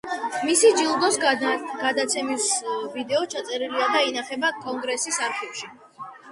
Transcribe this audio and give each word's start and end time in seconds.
მისი 0.45 0.69
ჯილდოს 0.79 1.19
გადაცემის 1.25 2.49
ვიდეო 2.95 3.21
ჩაწერილია 3.37 3.93
და 3.95 4.05
ინახება 4.09 4.55
კონგრესის 4.67 5.25
არქივში. 5.31 5.75